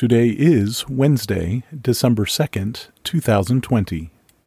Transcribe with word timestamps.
Today 0.00 0.30
is 0.30 0.88
Wednesday, 0.88 1.62
December 1.78 2.24
2nd, 2.24 2.88
2020. 3.04 4.10